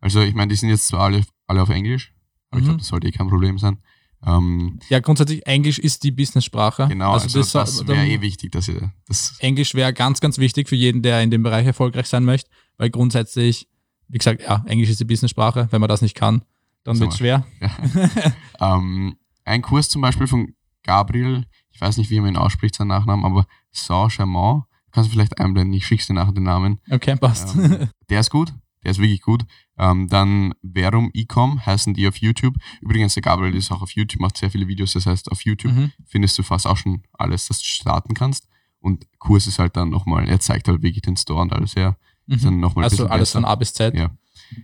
[0.00, 2.12] Also ich meine, die sind jetzt zwar alle, alle auf Englisch,
[2.50, 2.68] aber ich Mhm.
[2.68, 3.78] glaube, das sollte eh kein Problem sein.
[4.24, 6.86] Ähm, Ja, grundsätzlich Englisch ist die Business-Sprache.
[6.88, 10.68] genau, also, das, soll- wäre eh wichtig, dass ihr das Englisch wäre ganz, ganz wichtig
[10.68, 13.66] für jeden, der in dem Bereich erfolgreich sein möchte, weil grundsätzlich,
[14.06, 15.66] wie gesagt, ja, Englisch ist die Business-Sprache.
[15.72, 16.42] Wenn man das nicht kann,
[16.84, 17.44] dann wird es schwer.
[18.60, 22.88] Ähm, ein Kurs zum Beispiel von Gabriel, ich weiß nicht, wie man ihn ausspricht, seinen
[22.88, 26.80] Nachnamen, aber Saint-Germain, kannst du vielleicht einblenden, ich schick's dir nachher den Namen.
[26.90, 27.54] Okay, passt.
[27.56, 28.52] Ähm, der ist gut,
[28.84, 29.44] der ist wirklich gut.
[29.78, 32.56] Ähm, dann Verum Ecom heißen die auf YouTube.
[32.80, 35.72] Übrigens, der Gabriel ist auch auf YouTube, macht sehr viele Videos, das heißt, auf YouTube
[35.72, 35.92] mhm.
[36.04, 38.48] findest du fast auch schon alles, das du starten kannst.
[38.80, 41.96] Und Kurs ist halt dann nochmal, er zeigt halt wirklich den Store und alles her.
[42.26, 42.64] Ist Mhm.
[42.64, 43.32] Also alles besser.
[43.32, 43.94] von A bis Z.
[43.94, 44.10] Ja.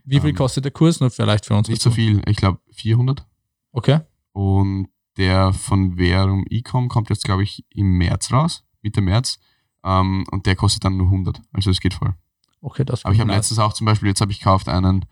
[0.04, 1.00] Wie viel Ähm, kostet der Kurs?
[1.00, 1.68] Nur vielleicht für uns.
[1.68, 3.26] Nicht so viel, ich glaube 400.
[3.72, 4.00] Okay.
[4.32, 4.88] Und
[5.18, 9.38] der von Verum Ecom kommt jetzt, glaube ich, im März raus, Mitte März.
[9.84, 11.42] Ähm, und der kostet dann nur 100.
[11.52, 12.14] Also es geht voll.
[12.60, 15.04] Okay, das Aber ich habe letztens auch zum Beispiel, jetzt habe ich gekauft einen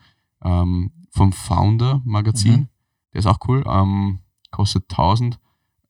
[0.43, 2.53] ähm, vom Founder Magazin.
[2.53, 2.69] Mhm.
[3.13, 3.65] Der ist auch cool.
[3.67, 5.39] Ähm, kostet 1000.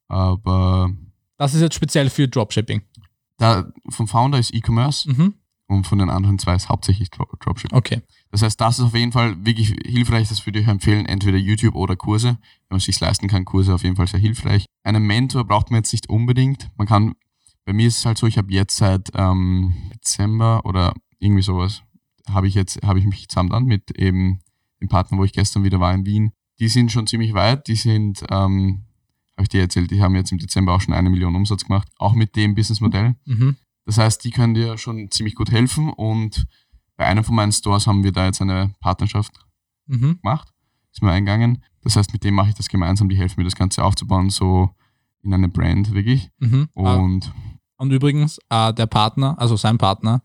[0.08, 0.90] Aber
[1.36, 2.82] Das ist jetzt speziell für Dropshipping.
[3.38, 5.34] da, vom Founder ist E-Commerce Mhm.
[5.68, 7.76] Und von den anderen zwei ist hauptsächlich Dro Dropshipping.
[7.76, 8.02] Okay.
[8.30, 10.28] Das heißt, das ist auf jeden Fall wirklich hilfreich.
[10.28, 12.28] Das würde ich empfehlen, entweder YouTube oder Kurse.
[12.28, 12.38] Wenn
[12.70, 14.66] man es sich leisten kann, Kurse auf jeden Fall sehr hilfreich.
[14.84, 16.70] Einen Mentor braucht man jetzt nicht unbedingt.
[16.76, 17.14] Man kann,
[17.64, 21.82] bei mir ist es halt so, ich habe jetzt seit ähm, Dezember oder irgendwie sowas,
[22.28, 24.40] habe ich jetzt, habe ich mich zusammen mit eben
[24.80, 26.32] dem Partner, wo ich gestern wieder war in Wien.
[26.60, 27.66] Die sind schon ziemlich weit.
[27.66, 28.84] Die sind, ähm,
[29.36, 31.88] habe ich dir erzählt, die haben jetzt im Dezember auch schon eine Million Umsatz gemacht,
[31.98, 33.16] auch mit dem Businessmodell.
[33.24, 33.56] Mhm.
[33.86, 36.46] Das heißt, die können dir schon ziemlich gut helfen und
[36.96, 39.32] bei einem von meinen Stores haben wir da jetzt eine Partnerschaft
[39.86, 40.18] Mhm.
[40.20, 40.48] gemacht,
[40.92, 41.62] ist mir eingegangen.
[41.82, 44.70] Das heißt, mit dem mache ich das gemeinsam, die helfen mir das Ganze aufzubauen, so
[45.22, 46.30] in eine Brand wirklich.
[46.38, 46.68] Mhm.
[46.74, 47.32] Ah, Und
[47.78, 50.22] Und übrigens, äh, der Partner, also sein Partner,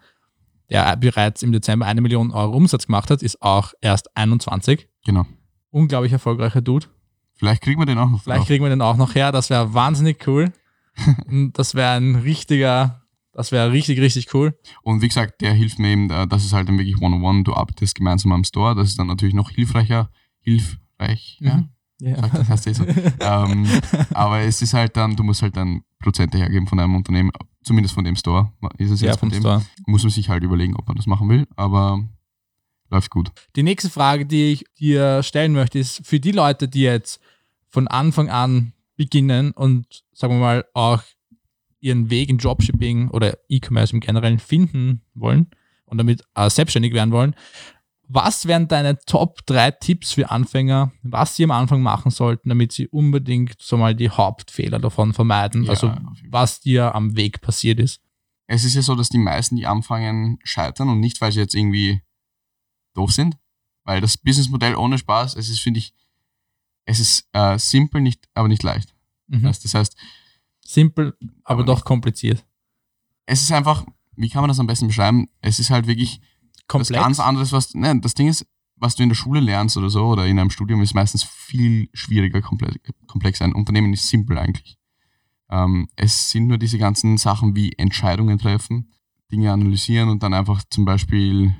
[0.71, 4.87] der bereits im Dezember eine Million Euro Umsatz gemacht hat, ist auch erst 21.
[5.05, 5.25] genau,
[5.69, 6.87] Unglaublich erfolgreicher Dude.
[7.35, 8.23] vielleicht kriegen wir den auch noch.
[8.23, 8.47] Vielleicht drauf.
[8.47, 9.31] kriegen wir den auch noch her.
[9.31, 10.51] Das wäre wahnsinnig cool.
[11.53, 13.00] Das wäre ein richtiger,
[13.33, 14.57] das wäre richtig, richtig cool.
[14.83, 17.53] Und wie gesagt, der hilft mir eben, äh, das ist halt dann wirklich One-on-One, du
[17.53, 20.09] arbeitest gemeinsam am Store, das ist dann natürlich noch hilfreicher,
[20.41, 21.69] hilfreich, ja, Mhm.
[22.01, 22.19] Ja.
[22.19, 22.83] Sagt das heißt eh so.
[23.19, 23.67] ähm,
[24.13, 27.29] aber es ist halt dann, du musst halt dann Prozente hergeben von einem Unternehmen,
[27.63, 29.41] zumindest von dem Store, ist es ja, jetzt von dem.
[29.41, 29.63] Store.
[29.85, 32.03] muss man sich halt überlegen, ob man das machen will, aber
[32.89, 33.31] läuft gut.
[33.55, 37.21] Die nächste Frage, die ich dir stellen möchte, ist für die Leute, die jetzt
[37.69, 41.03] von Anfang an beginnen und sagen wir mal auch
[41.81, 45.47] ihren Weg in Dropshipping oder E-Commerce im Generellen finden wollen
[45.85, 47.35] und damit äh, selbstständig werden wollen.
[48.13, 52.73] Was wären deine Top 3 Tipps für Anfänger, was sie am Anfang machen sollten, damit
[52.73, 55.93] sie unbedingt so mal die Hauptfehler davon vermeiden, Ja, also
[56.29, 58.01] was dir am Weg passiert ist?
[58.47, 61.55] Es ist ja so, dass die meisten, die anfangen, scheitern und nicht, weil sie jetzt
[61.55, 62.01] irgendwie
[62.93, 63.37] doof sind,
[63.85, 65.93] weil das Businessmodell ohne Spaß, es ist, finde ich,
[66.83, 68.93] es ist äh, simpel, nicht, aber nicht leicht.
[69.27, 69.43] Mhm.
[69.43, 69.95] Das heißt,
[70.73, 72.45] Simpel, aber doch kompliziert.
[73.25, 75.27] es ist einfach, wie kann man das am besten beschreiben?
[75.41, 76.21] Es ist halt wirklich
[76.67, 76.91] Komplex.
[76.91, 79.89] was ganz anderes, was, nein, das Ding ist, was du in der Schule lernst oder
[79.89, 83.41] so oder in einem Studium ist meistens viel schwieriger, komplex, komplex.
[83.41, 84.77] Ein Unternehmen ist simpel eigentlich.
[85.49, 88.91] Ähm, es sind nur diese ganzen Sachen wie Entscheidungen treffen,
[89.31, 91.53] Dinge analysieren und dann einfach zum Beispiel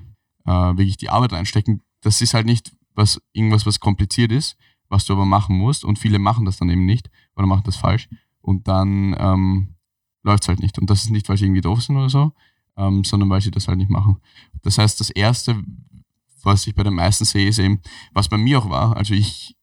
[0.45, 1.84] äh, wirklich die Arbeit reinstecken.
[2.02, 4.58] Das ist halt nicht was irgendwas, was kompliziert ist,
[4.89, 7.76] was du aber machen musst und viele machen das dann eben nicht oder machen das
[7.76, 8.10] falsch
[8.41, 9.75] und dann ähm,
[10.23, 10.77] läuft es halt nicht.
[10.80, 12.34] Und das ist nicht, weil sie irgendwie doof sind oder so,
[12.77, 14.17] ähm, sondern weil sie das halt nicht machen.
[14.62, 15.63] Das heißt, das Erste,
[16.43, 17.82] was ich bei den meisten sehe, ist eben,
[18.13, 19.56] was bei mir auch war, also ich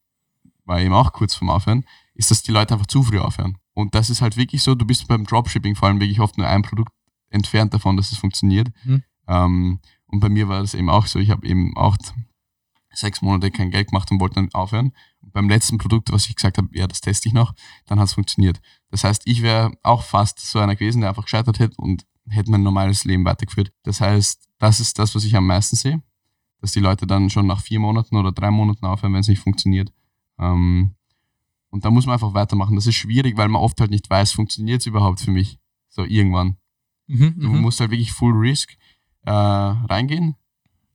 [0.65, 3.59] war eben auch kurz vorm Aufhören, ist, dass die Leute einfach zu früh aufhören.
[3.75, 6.47] Und das ist halt wirklich so, du bist beim Dropshipping vor allem wirklich oft nur
[6.47, 6.93] ein Produkt
[7.31, 8.69] entfernt davon, dass es funktioniert.
[8.85, 9.03] Mhm.
[9.29, 11.97] Ähm, und bei mir war das eben auch so, ich habe eben auch
[12.93, 14.93] sechs Monate kein Geld gemacht und wollte dann aufhören.
[15.33, 17.55] Beim letzten Produkt, was ich gesagt habe, ja, das teste ich noch,
[17.87, 18.61] dann hat es funktioniert.
[18.91, 22.51] Das heißt, ich wäre auch fast so einer gewesen, der einfach gescheitert hätte und hätte
[22.51, 23.73] mein normales Leben weitergeführt.
[23.83, 26.03] Das heißt, das ist das, was ich am meisten sehe,
[26.61, 29.43] dass die Leute dann schon nach vier Monaten oder drei Monaten aufhören, wenn es nicht
[29.43, 29.93] funktioniert.
[30.39, 30.95] Ähm,
[31.71, 32.77] und da muss man einfach weitermachen.
[32.77, 35.59] Das ist schwierig, weil man oft halt nicht weiß, funktioniert es überhaupt für mich?
[35.89, 36.57] So irgendwann.
[37.07, 37.61] Mhm, Du mhm.
[37.61, 38.77] musst halt wirklich Full Risk
[39.25, 40.37] äh, reingehen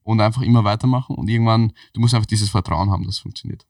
[0.04, 3.65] und einfach immer weitermachen und irgendwann, du musst einfach dieses Vertrauen haben, dass es funktioniert.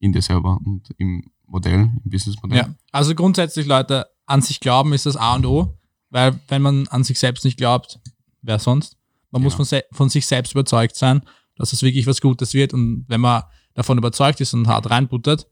[0.00, 2.58] In dir selber und im Modell, im Businessmodell.
[2.58, 5.78] Ja, also grundsätzlich, Leute, an sich glauben ist das A und O,
[6.10, 7.98] weil wenn man an sich selbst nicht glaubt,
[8.42, 8.96] wer sonst?
[9.30, 9.56] Man muss Genau.
[9.58, 11.22] von, se von sich selbst überzeugt sein,
[11.56, 13.42] dass es wirklich was Gutes wird und wenn man
[13.74, 15.46] davon überzeugt ist und hart reinbuttert,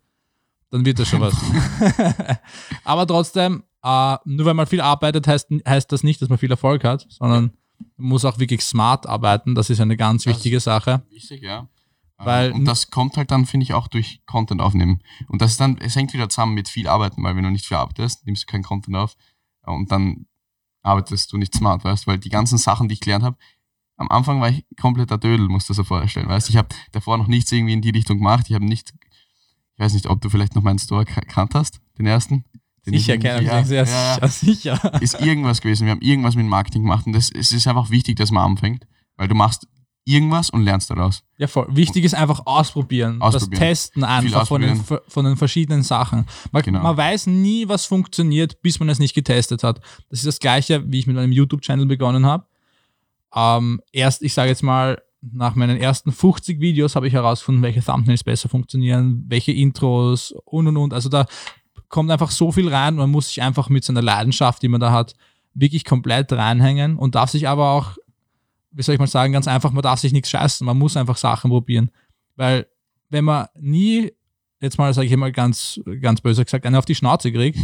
[0.70, 1.34] dann wird das schon was.
[2.84, 6.50] Aber trotzdem, äh, nur weil man viel arbeitet, heißt, heißt das nicht, dass man viel
[6.50, 7.52] Erfolg hat, sondern
[7.96, 9.54] man muss auch wirklich smart arbeiten.
[9.54, 11.02] Das ist eine ganz Das- wichtige Sache.
[11.10, 11.68] Wichtig, ja.
[12.18, 15.00] Weil- Weil, und das kommt halt dann, finde ich, auch durch Content aufnehmen.
[15.28, 17.66] Und das ist dann, es hängt wieder zusammen mit viel Arbeiten, weil wenn du nicht
[17.66, 19.16] viel arbeitest, nimmst du keinen Content auf
[19.66, 20.26] äh, und dann
[20.82, 23.36] arbeitest du nicht smart, weißt weil die ganzen Sachen, die ich gelernt habe,
[23.98, 27.26] am Anfang war ich kompletter Dödel, musst du so vorstellen, weißt ich habe davor noch
[27.28, 28.92] nichts irgendwie in die Richtung gemacht, ich habe nicht,
[29.74, 32.44] ich weiß nicht, ob du vielleicht noch meinen Store ka- kannt hast, den ersten.
[32.86, 35.02] Den ich Sicher, irgendwie- keine ja, ja, ja, sicher.
[35.02, 35.86] ist irgendwas gewesen.
[35.86, 38.86] Wir haben irgendwas mit Marketing gemacht und das, es ist einfach wichtig, dass man anfängt,
[39.16, 39.66] weil du machst
[40.06, 41.22] irgendwas und lernst daraus.
[41.36, 41.66] Ja, voll.
[41.68, 43.20] Wichtig ist einfach ausprobieren.
[43.20, 43.50] Ausprobieren.
[43.50, 46.26] Das Testen einfach von den, von den verschiedenen Sachen.
[46.52, 46.80] Man, Genau.
[46.82, 49.80] man weiß nie, was funktioniert, bis man es nicht getestet hat.
[50.08, 52.46] Das ist das Gleiche, wie ich mit meinem YouTube-Channel begonnen habe.
[53.34, 57.82] Ähm, erst, ich sage jetzt mal, nach meinen ersten 50 Videos habe ich herausgefunden, welche
[57.82, 60.94] Thumbnails besser funktionieren, welche Intros und und und.
[60.94, 61.26] Also da
[61.88, 62.94] kommt einfach so viel rein.
[62.94, 65.14] Man muss sich einfach mit seiner Leidenschaft, die man da hat,
[65.52, 67.96] wirklich komplett reinhängen und darf sich aber auch
[68.76, 71.16] wie soll ich mal sagen, ganz einfach, man darf sich nichts scheißen, man muss einfach
[71.16, 71.90] Sachen probieren.
[72.36, 72.66] Weil
[73.08, 74.12] wenn man nie,
[74.60, 77.58] jetzt mal sage ich mal ganz, ganz böse gesagt, eine auf die Schnauze kriegt,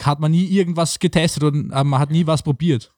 [0.00, 2.94] hat man nie irgendwas getestet und äh, man hat nie was probiert.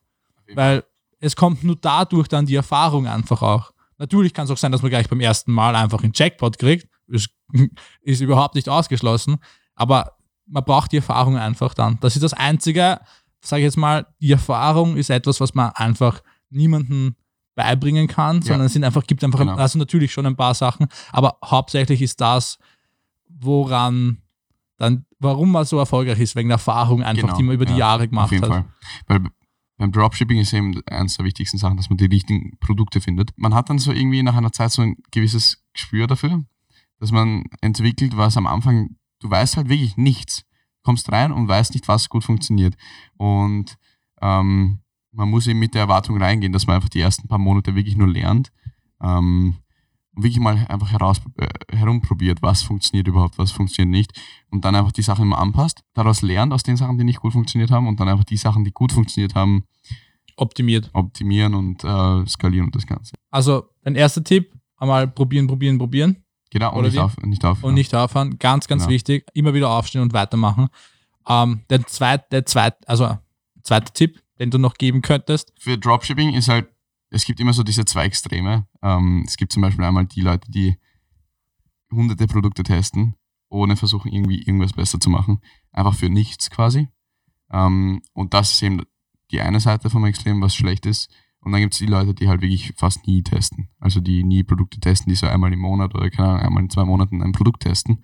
[0.53, 0.85] Weil
[1.19, 3.73] es kommt nur dadurch dann die Erfahrung einfach auch.
[3.97, 6.87] Natürlich kann es auch sein, dass man gleich beim ersten Mal einfach einen Jackpot kriegt.
[7.07, 7.29] Ist,
[8.01, 9.37] ist überhaupt nicht ausgeschlossen.
[9.75, 10.13] Aber
[10.45, 11.97] man braucht die Erfahrung einfach dann.
[11.99, 13.01] Das ist das Einzige,
[13.41, 17.15] sage ich jetzt mal, die Erfahrung ist etwas, was man einfach niemandem
[17.55, 19.55] beibringen kann, sondern es sind einfach, gibt einfach, Genau.
[19.55, 22.57] also natürlich schon ein paar Sachen, aber hauptsächlich ist das,
[23.29, 24.17] woran
[24.77, 27.73] dann, warum man so erfolgreich ist, wegen der Erfahrung einfach, Genau, die man über die
[27.73, 28.51] ja, Jahre Auf gemacht jeden hat.
[28.51, 28.65] Fall.
[29.07, 29.29] Weil
[29.77, 33.31] beim Dropshipping ist eben eines der wichtigsten Sachen, dass man die richtigen Produkte findet.
[33.37, 36.43] Man hat dann so irgendwie nach einer Zeit so ein gewisses Gespür dafür,
[36.99, 40.43] dass man entwickelt, was am Anfang, du weißt halt wirklich nichts.
[40.83, 42.75] Kommst rein und weißt nicht, was gut funktioniert.
[43.17, 43.75] Und
[44.21, 44.79] ähm,
[45.15, 47.97] man muss eben mit der Erwartung reingehen, dass man einfach die ersten paar Monate wirklich
[47.97, 48.51] nur lernt.
[49.01, 49.55] Ähm,
[50.15, 54.21] und wirklich mal einfach heraus, äh, herumprobiert, was funktioniert überhaupt, was funktioniert nicht.
[54.49, 57.33] Und dann einfach die Sachen immer anpasst, daraus lernt aus den Sachen, die nicht gut
[57.33, 59.65] funktioniert haben und dann einfach die Sachen, die gut funktioniert haben,
[60.37, 60.89] Optimiert.
[60.93, 63.15] optimieren und äh, skalieren und das Ganze.
[63.29, 66.17] Also, dein erster Tipp, einmal probieren, probieren, probieren
[66.51, 67.67] Genau, und Oder nicht, auf, nicht aufhören.
[67.69, 68.37] und nicht aufhören.
[68.39, 68.93] Ganz, ganz Genau.
[68.93, 69.25] wichtig.
[69.33, 70.67] Immer wieder aufstehen und weitermachen.
[71.27, 73.17] Ähm, der zweite, der zweite, also
[73.63, 75.53] zweiter Tipp, den du noch geben könntest.
[75.57, 76.69] Für Dropshipping ist halt,
[77.09, 78.67] es gibt immer so diese zwei Extreme.
[78.81, 80.77] Ähm, es gibt zum Beispiel einmal die Leute, die
[81.91, 83.15] hunderte Produkte testen,
[83.49, 85.41] ohne versuchen, irgendwie irgendwas besser zu machen.
[85.71, 86.89] Einfach für nichts quasi.
[87.51, 88.81] Ähm, und das ist eben
[89.31, 91.09] die eine Seite vom Extrem, was schlecht ist.
[91.39, 93.69] Und dann gibt es die Leute, die halt wirklich fast nie testen.
[93.79, 96.69] Also die nie Produkte testen, die so einmal im Monat oder keine Ahnung, einmal in
[96.69, 98.03] zwei Monaten ein Produkt testen.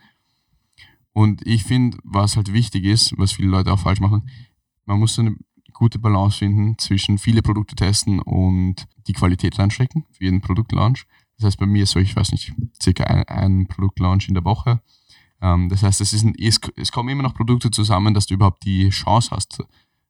[1.13, 4.29] Und ich finde, was halt wichtig ist, was viele Leute auch falsch machen,
[4.85, 5.35] man muss so eine
[5.81, 11.07] gute Balance finden zwischen viele Produkte testen und die Qualität reinstecken für jeden Produktlaunch.
[11.37, 14.45] Das heißt, bei mir ist so, ich weiß nicht, circa ein, ein Produktlaunch in der
[14.45, 14.79] Woche.
[15.41, 18.35] Ähm, das heißt, es, ist ein, es, es kommen immer noch Produkte zusammen, dass du
[18.35, 19.63] überhaupt die Chance hast,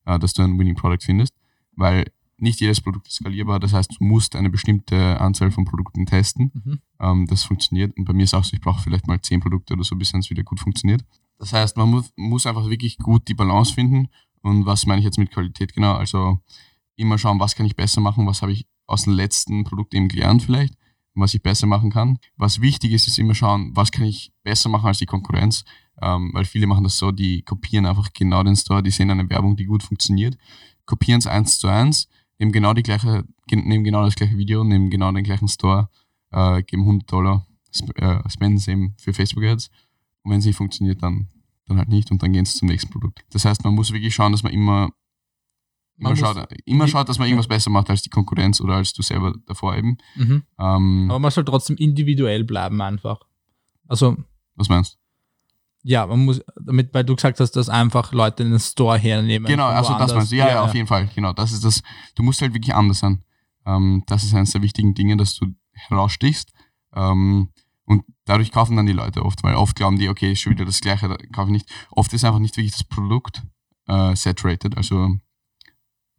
[0.05, 1.33] äh, dass du ein Winning Product findest,
[1.77, 2.03] weil
[2.35, 3.61] nicht jedes Produkt ist skalierbar.
[3.61, 6.51] Das heißt, du musst eine bestimmte Anzahl von Produkten testen.
[6.53, 6.79] Mhm.
[6.99, 7.95] Ähm, das funktioniert.
[7.97, 10.13] Und bei mir ist auch so, ich brauche vielleicht mal zehn Produkte oder so, bis
[10.13, 11.05] es wieder gut funktioniert.
[11.39, 14.09] Das heißt, man muss, muss einfach wirklich gut die Balance finden.
[14.41, 15.93] Und was meine ich jetzt mit Qualität genau?
[15.93, 16.39] Also
[16.95, 20.07] immer schauen, was kann ich besser machen, was habe ich aus dem letzten Produkt eben
[20.07, 20.75] gelernt vielleicht,
[21.13, 22.17] was ich besser machen kann.
[22.37, 25.63] Was wichtig ist, ist immer schauen, was kann ich besser machen als die Konkurrenz,
[26.01, 29.29] ähm, weil viele machen das so, die kopieren einfach genau den Store, die sehen eine
[29.29, 30.37] Werbung, die gut funktioniert,
[30.85, 32.07] kopieren es eins zu eins,
[32.39, 35.89] nehmen genau die gleiche, nehmen genau das gleiche Video, nehmen genau den gleichen Store,
[36.31, 39.69] äh, geben 100 Dollar, sp äh, spenden es eben für Facebook Ads
[40.23, 41.29] und wenn es nicht funktioniert, dann,
[41.71, 43.23] dann halt nicht und dann gehen sie zum nächsten Produkt.
[43.31, 44.89] Das heißt, man muss wirklich schauen, dass man immer
[45.97, 48.73] Immer, Man schaut, muss- immer schaut, dass man irgendwas besser macht als die Konkurrenz oder
[48.75, 49.97] als du selber davor eben.
[50.15, 50.43] Mhm.
[50.57, 53.19] Ähm, Aber man soll trotzdem individuell bleiben einfach.
[53.87, 54.17] Also,
[54.55, 54.97] was meinst
[55.83, 59.47] ja, man muss, damit, weil du gesagt hast, dass einfach Leute den Store hernehmen.
[59.47, 60.35] Genau, also das meinst du.
[60.35, 61.09] Ja, ja, auf jeden Fall.
[61.15, 61.81] Genau, das ist das.
[62.15, 63.23] Du musst halt wirklich anders sein.
[63.65, 66.51] Ähm, das ist eines der wichtigen Dinge, dass du herausstichst.
[66.93, 67.49] Ähm,
[67.85, 70.65] und dadurch kaufen dann die Leute oft, weil oft glauben die, okay, ist schon wieder
[70.65, 71.69] das Gleiche, da kaufe ich nicht.
[71.91, 73.43] Oft ist einfach nicht wirklich das Produkt
[73.87, 75.15] äh, saturated, also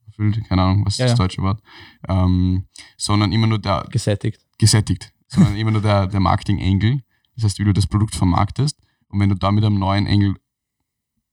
[0.07, 1.63] erfüllt, keine Ahnung, was ist Ja, das deutsche Wort,
[2.09, 4.45] ähm, sondern immer nur der, Gesättigt.
[4.59, 7.03] gesättigt, sondern immer nur der, der Marketing-Angle.
[7.35, 8.79] Das heißt, wie du das Produkt vermarktest.
[9.09, 10.37] Und wenn du da mit einem neuen Angle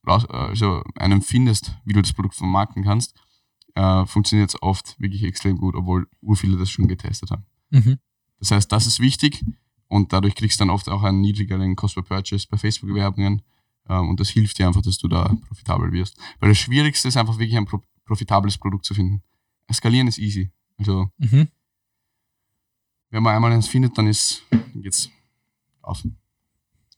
[0.07, 3.15] raus, also einen findest, wie du das Produkt vermarkten kannst,
[3.75, 7.45] äh, funktioniert es oft wirklich extrem gut, obwohl ur viele das schon getestet haben.
[7.69, 7.99] Mhm.
[8.39, 9.43] Das heißt, das ist wichtig
[9.89, 13.41] und dadurch kriegst du dann oft auch einen niedrigeren Cost per Purchase bei Facebook-Werbungen
[13.89, 16.15] ähm, und das hilft dir einfach, dass du da profitabel wirst.
[16.39, 19.21] Weil das Schwierigste ist einfach wirklich ein pro profitables Produkt zu finden.
[19.71, 20.49] Skalieren ist easy.
[20.77, 21.47] Also Mhm.
[23.09, 24.41] wenn man einmal eins findet, dann ist
[24.75, 25.09] geht's
[25.81, 26.03] auf.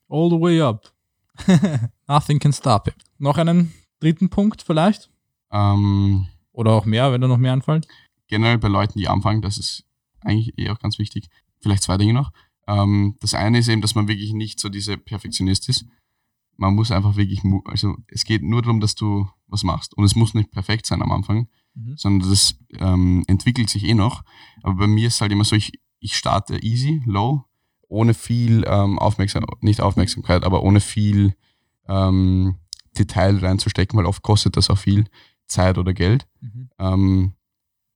[0.10, 0.94] All the way up.
[2.08, 2.96] Nothing can stop it.
[3.18, 5.10] Noch einen dritten Punkt vielleicht?
[5.52, 7.86] Ähm, Oder auch mehr, wenn da noch mehr anfallen?
[8.28, 9.84] generell bei Leuten, die anfangen, das ist
[10.22, 11.28] eigentlich eh auch ganz wichtig.
[11.60, 12.32] Vielleicht zwei Dinge noch.
[12.68, 15.86] Ähm, das eine ist eben, dass man wirklich nicht so diese Perfektionist ist.
[16.58, 19.98] Man muss einfach wirklich, also es geht nur darum, dass du was machst.
[19.98, 21.96] Und es muss nicht perfekt sein am Anfang, Mhm.
[21.98, 24.24] sondern das ähm, entwickelt sich eh noch.
[24.62, 27.46] Aber bei mir ist es halt immer so, ich, ich starte easy, low,
[27.88, 31.36] ohne viel ähm, Aufmerksamkeit, nicht Aufmerksamkeit, aber ohne viel
[31.88, 32.58] ähm,
[32.98, 35.06] Detail reinzustecken, weil oft kostet das auch viel
[35.48, 36.28] Zeit oder Geld.
[36.42, 36.70] Mhm.
[36.80, 37.34] Ähm,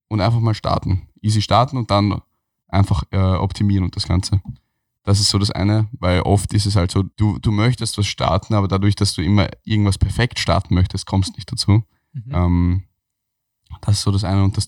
[0.07, 1.09] und einfach mal starten.
[1.21, 2.21] Easy starten und dann
[2.67, 4.41] einfach äh, optimieren und das Ganze.
[5.03, 8.07] Das ist so das eine, weil oft ist es halt so, du, du möchtest was
[8.07, 11.83] starten, aber dadurch, dass du immer irgendwas perfekt starten möchtest, kommst du nicht dazu.
[12.13, 12.23] Mhm.
[12.31, 12.83] Ähm,
[13.81, 14.43] das ist so das eine.
[14.43, 14.67] Und das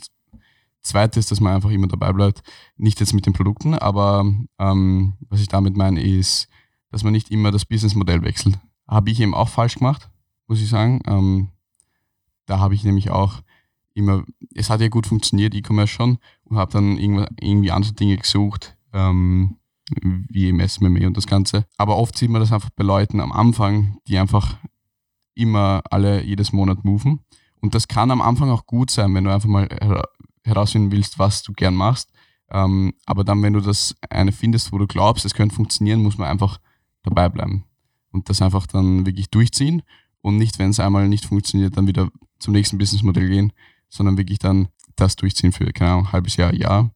[0.81, 2.43] zweite ist, dass man einfach immer dabei bleibt.
[2.77, 6.47] Nicht jetzt mit den Produkten, aber ähm, was ich damit meine, ist,
[6.91, 8.57] dass man nicht immer das Businessmodell wechselt.
[8.87, 10.09] Habe ich eben auch falsch gemacht,
[10.47, 11.01] muss ich sagen.
[11.07, 11.49] Ähm,
[12.45, 13.41] da habe ich nämlich auch
[13.93, 16.19] immer, es hat ja gut funktioniert, E-Commerce schon,
[16.51, 19.57] habe dann irgendwie andere Dinge gesucht, ähm,
[20.01, 21.65] wie eben SMME und das Ganze.
[21.77, 24.57] Aber oft sieht man das einfach bei Leuten am Anfang, die einfach
[25.33, 27.21] immer alle jedes Monat moven.
[27.61, 30.07] Und das kann am Anfang auch gut sein, wenn du einfach mal hera-
[30.43, 32.11] herausfinden willst, was du gern machst.
[32.49, 36.17] Ähm, aber dann, wenn du das eine findest, wo du glaubst, es könnte funktionieren, muss
[36.17, 36.59] man einfach
[37.03, 37.65] dabei bleiben.
[38.11, 39.83] Und das einfach dann wirklich durchziehen
[40.21, 43.53] und nicht, wenn es einmal nicht funktioniert, dann wieder zum nächsten Businessmodell gehen,
[43.89, 46.91] sondern wirklich dann das durchziehen für, keine Ahnung, ein halbes Jahr, Jahr.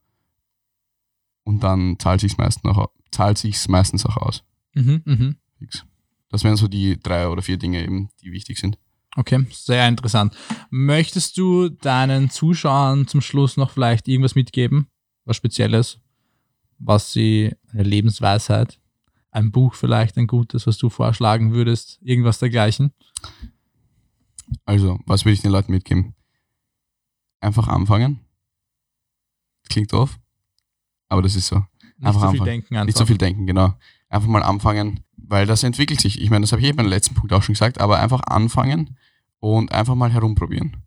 [1.43, 4.43] Und dann zahlt sich meistens auch, zahlt sich's meistens auch aus.
[4.73, 5.01] Mhm.
[5.05, 5.35] Mhm.
[6.29, 8.77] Das wären so die drei oder vier Dinge eben, die wichtig sind.
[9.17, 10.35] Okay, sehr interessant.
[10.69, 14.87] Möchtest du deinen Zuschauern zum Schluss noch vielleicht irgendwas mitgeben?
[15.25, 15.99] Was Spezielles?
[16.79, 18.79] Was sie, eine Lebensweisheit?
[19.31, 21.99] Ein Buch vielleicht, ein gutes, was du vorschlagen würdest?
[22.01, 22.93] Irgendwas dergleichen?
[24.65, 26.15] Also, was würde ich den Leuten mitgeben?
[27.41, 28.21] Einfach anfangen.
[29.69, 30.17] Klingt doof,
[31.10, 31.56] aber das ist so.
[31.58, 31.65] Nicht
[32.08, 32.45] Einfach so viel anfangen.
[32.45, 32.86] denken einfach.
[32.86, 33.73] Nicht so viel denken, genau.
[34.10, 36.21] Einfach mal anfangen, weil das entwickelt sich.
[36.21, 38.97] Ich meine, das habe ich eben beim letzten Punkt auch schon gesagt, aber einfach anfangen
[39.39, 40.77] und einfach mal herumprobieren.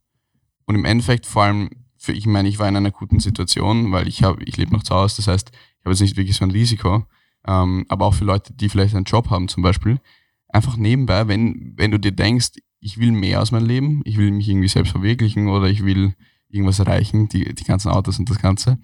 [0.67, 4.07] Und im Endeffekt vor allem, für ich meine, ich war in einer guten Situation, weil
[4.09, 6.45] ich habe, ich lebe noch zu Hause, das heißt, ich habe jetzt nicht wirklich so
[6.45, 7.07] ein Risiko.
[7.47, 10.01] Ähm, aber auch für Leute, die vielleicht einen Job haben zum Beispiel,
[10.49, 14.31] einfach nebenbei, wenn, wenn du dir denkst, ich will mehr aus meinem Leben, ich will
[14.31, 16.15] mich irgendwie selbst verwirklichen oder ich will
[16.55, 18.79] irgendwas erreichen, die, die ganzen Autos und das Ganze,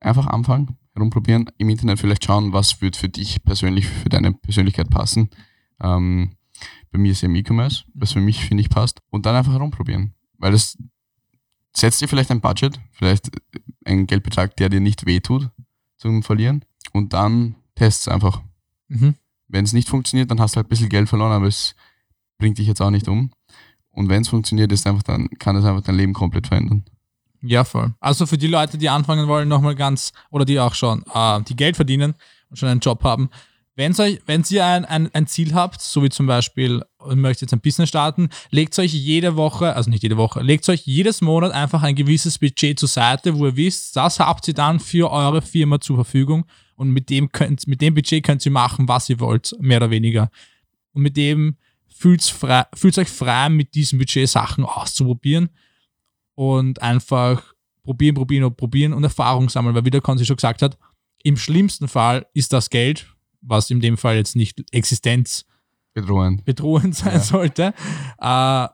[0.00, 4.90] einfach anfangen, herumprobieren, im Internet vielleicht schauen, was wird für dich persönlich, für deine Persönlichkeit
[4.90, 5.30] passen.
[5.80, 6.36] Ähm,
[6.90, 9.00] bei mir ist eben E-Commerce, was für mich, finde ich, passt.
[9.10, 10.14] Und dann einfach herumprobieren.
[10.38, 10.76] Weil das
[11.74, 13.30] setzt dir vielleicht ein Budget, vielleicht
[13.84, 15.50] einen Geldbetrag, der dir nicht wehtut
[15.96, 16.64] zum Verlieren.
[16.92, 18.42] Und dann test es einfach.
[18.88, 19.14] Mhm.
[19.48, 21.74] Wenn es nicht funktioniert, dann hast du halt ein bisschen Geld verloren, aber es
[22.38, 23.30] bringt dich jetzt auch nicht um.
[23.90, 26.84] Und wenn es funktioniert, ist einfach dann, kann es einfach dein Leben komplett verändern.
[27.42, 27.92] Ja, voll.
[28.00, 31.56] Also für die Leute, die anfangen wollen, nochmal ganz, oder die auch schon, äh, die
[31.56, 32.14] Geld verdienen
[32.48, 33.30] und schon einen Job haben,
[33.74, 37.42] Wenn's euch, wenn ihr ein, ein, ein Ziel habt, so wie zum Beispiel, ihr möchtet
[37.42, 41.22] jetzt ein Business starten, legt euch jede Woche, also nicht jede Woche, legt euch jedes
[41.22, 45.10] Monat einfach ein gewisses Budget zur Seite, wo ihr wisst, das habt ihr dann für
[45.10, 46.44] eure Firma zur Verfügung
[46.76, 49.90] und mit dem, könnt, mit dem Budget könnt ihr machen, was ihr wollt, mehr oder
[49.90, 50.30] weniger.
[50.92, 51.56] Und mit dem
[51.88, 55.48] fühlt frei, euch frei, mit diesem Budget Sachen auszuprobieren
[56.34, 60.62] und einfach probieren, probieren und probieren und Erfahrung sammeln, weil wie der Konzi schon gesagt
[60.62, 60.78] hat,
[61.22, 63.06] im schlimmsten Fall ist das Geld,
[63.40, 66.94] was in dem Fall jetzt nicht existenzbedrohend Bedrohend.
[66.94, 67.20] sein Ja.
[67.20, 67.74] sollte,
[68.18, 68.68] äh,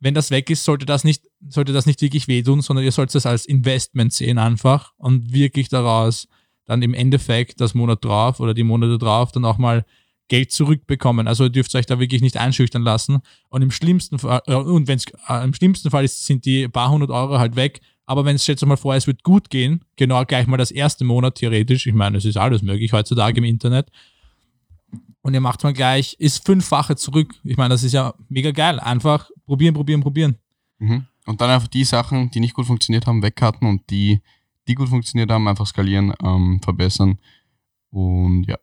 [0.00, 3.14] wenn das weg ist, sollte das nicht, sollte das nicht wirklich wehtun, sondern ihr sollt
[3.14, 6.28] es als Investment sehen einfach und wirklich daraus
[6.64, 9.84] dann im Endeffekt das Monat drauf oder die Monate drauf dann auch mal
[10.28, 11.26] Geld zurückbekommen.
[11.26, 13.18] Also ihr dürft euch da wirklich nicht einschüchtern lassen.
[13.48, 16.68] Und im schlimmsten Fall, äh, und wenn es äh, im schlimmsten Fall ist, sind die
[16.68, 17.80] paar hundert Euro halt weg.
[18.06, 21.04] Aber wenn es jetzt mal vor, es wird gut gehen, genau gleich mal das erste
[21.04, 23.90] Monat theoretisch, ich meine, es ist alles möglich heutzutage im Internet,
[25.28, 27.34] und ihr macht mal gleich, ist fünffache zurück.
[27.44, 28.80] Ich meine, das ist ja mega geil.
[28.80, 30.36] Einfach probieren, probieren, probieren.
[30.78, 31.04] Mhm.
[31.26, 34.22] Und dann einfach die Sachen, die nicht gut funktioniert haben, wegcutten und die,
[34.66, 37.18] die gut funktioniert haben, einfach skalieren, ähm, verbessern.
[37.90, 38.58] Und ja.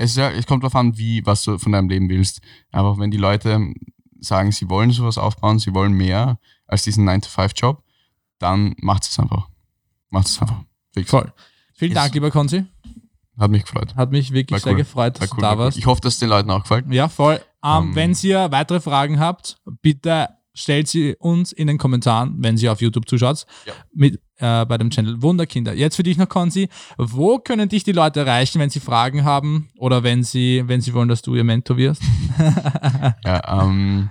[0.00, 2.40] Es, ja, es kommt darauf an, wie, was du von deinem Leben willst.
[2.72, 3.72] Einfach, wenn die Leute
[4.20, 7.82] sagen, sie wollen sowas aufbauen, sie wollen mehr als diesen 9-to-5-Job,
[8.38, 9.48] dann macht es einfach.
[10.10, 10.62] Macht es einfach.
[10.92, 11.10] Fix.
[11.10, 11.32] Voll.
[11.74, 12.64] Vielen Dank, lieber Konzi.
[13.38, 13.94] Hat mich gefreut.
[13.96, 14.78] Hat mich wirklich War sehr cool.
[14.78, 15.64] gefreut, dass War du cool, da war cool.
[15.64, 15.78] warst.
[15.78, 16.86] Ich hoffe, dass es den Leuten auch gefällt.
[16.92, 17.40] Ja, voll.
[17.64, 20.28] Ähm, Ähm, wenn ihr weitere Fragen habt, bitte
[20.60, 23.72] stellt sie uns in den Kommentaren, wenn sie auf YouTube zuschaut, Ja.
[23.94, 25.74] mit, äh, bei dem Channel Wunderkinder.
[25.74, 26.68] Jetzt für dich noch, Konzi.
[26.98, 30.94] Wo können dich die Leute erreichen, wenn sie Fragen haben oder wenn sie, wenn sie
[30.94, 32.02] wollen, dass du ihr Mentor wirst?
[33.24, 34.10] Ja, ähm,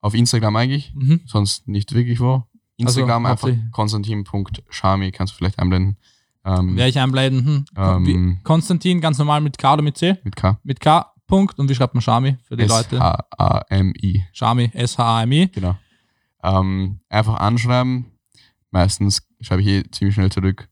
[0.00, 1.20] auf Instagram eigentlich, Mhm.
[1.26, 2.44] sonst nicht wirklich wo.
[2.76, 5.96] Instagram Also, einfach konstantin.charmi, kannst du vielleicht einblenden.
[6.44, 7.64] Ähm, Werde ich einblenden.
[7.74, 8.06] Hm.
[8.06, 10.16] Ähm, Konstantin, ganz normal mit K oder mit C?
[10.22, 10.58] mit K.
[10.62, 11.06] Mit K.
[11.26, 11.58] Punkt.
[11.58, 12.96] Und wie schreibt man Shami für die Leute?
[12.96, 15.48] S-H-A-M-I, Shami, S-H-A-M-I.
[15.48, 15.76] genau.
[16.42, 18.06] Ähm, einfach anschreiben.
[18.70, 20.68] Meistens schreibe ich eh ziemlich schnell zurück,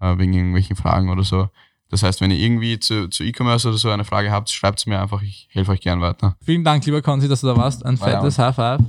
[0.00, 1.48] äh, wegen irgendwelchen Fragen oder so.
[1.90, 4.86] Das heißt, wenn ihr irgendwie zu, zu E-Commerce oder so eine Frage habt, schreibt es
[4.86, 6.36] mir einfach, ich helfe euch gern weiter.
[6.42, 7.84] Vielen Dank, lieber Konzi, dass du da warst.
[7.84, 8.80] Ein War ja fettes High Five.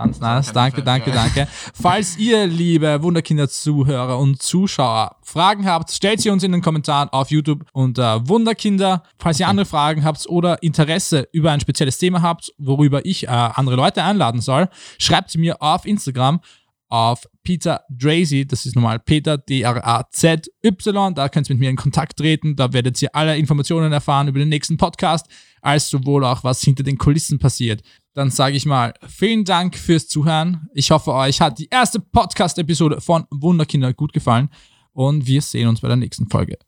[0.00, 0.50] Ganz nice.
[0.54, 1.46] Danke, danke, danke.
[1.74, 7.30] Falls ihr, liebe Wunderkinder-Zuhörer und Zuschauer, Fragen habt, stellt sie uns in den Kommentaren auf
[7.30, 9.02] YouTube unter Wunderkinder.
[9.18, 13.26] Falls ihr andere Fragen habt oder Interesse über ein spezielles Thema habt, worüber ich äh,
[13.26, 16.40] andere Leute einladen soll, schreibt sie mir auf Instagram
[16.88, 22.18] auf Peter Drazy, das ist normal Peter D-R-A-Z-Y, da könnt ihr mit mir in Kontakt
[22.18, 25.26] treten, da werdet ihr alle Informationen erfahren über den nächsten Podcast,
[25.62, 27.82] als sowohl auch was hinter den Kulissen passiert.
[28.14, 30.68] Dann sage ich mal, vielen Dank fürs Zuhören.
[30.74, 34.48] Ich hoffe, euch hat die erste Podcast-Episode von Wunderkinder gut gefallen
[34.92, 36.58] und wir sehen uns bei der nächsten Folge.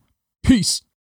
[0.42, 0.91] Peace!